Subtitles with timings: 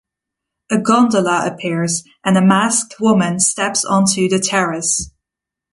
[0.71, 5.11] A gondola appears and a masked woman steps onto the terrace.